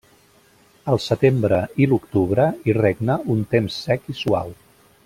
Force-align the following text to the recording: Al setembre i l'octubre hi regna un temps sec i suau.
Al 0.93 1.01
setembre 1.07 1.59
i 1.85 1.89
l'octubre 1.91 2.49
hi 2.65 2.77
regna 2.81 3.19
un 3.37 3.47
temps 3.55 3.81
sec 3.87 4.13
i 4.17 4.21
suau. 4.25 4.57